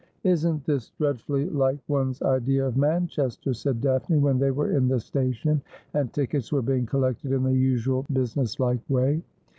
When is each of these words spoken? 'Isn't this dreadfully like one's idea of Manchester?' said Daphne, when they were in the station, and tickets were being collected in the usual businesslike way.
'Isn't 0.33 0.65
this 0.65 0.89
dreadfully 0.97 1.47
like 1.51 1.77
one's 1.87 2.23
idea 2.23 2.65
of 2.65 2.75
Manchester?' 2.75 3.53
said 3.53 3.81
Daphne, 3.81 4.17
when 4.17 4.39
they 4.39 4.49
were 4.49 4.71
in 4.71 4.87
the 4.87 4.99
station, 4.99 5.61
and 5.93 6.11
tickets 6.11 6.51
were 6.51 6.63
being 6.63 6.87
collected 6.87 7.31
in 7.31 7.43
the 7.43 7.53
usual 7.53 8.07
businesslike 8.11 8.81
way. 8.89 9.21